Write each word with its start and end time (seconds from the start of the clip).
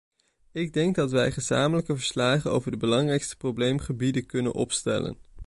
Ik 0.51 0.73
denk 0.73 0.95
dat 0.95 1.11
wij 1.11 1.31
gezamenlijke 1.31 1.95
verslagen 1.97 2.51
over 2.51 2.71
de 2.71 2.77
belangrijkste 2.77 3.37
probleemgebieden 3.37 4.25
kunnen 4.25 4.53
opstellen. 4.53 5.17